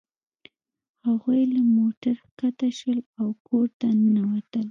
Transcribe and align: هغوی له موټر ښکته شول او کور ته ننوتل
هغوی 1.07 1.41
له 1.53 1.61
موټر 1.75 2.15
ښکته 2.25 2.67
شول 2.77 2.99
او 3.19 3.27
کور 3.47 3.67
ته 3.79 3.87
ننوتل 4.03 4.59